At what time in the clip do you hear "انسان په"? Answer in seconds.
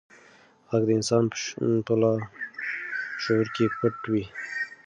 0.99-1.93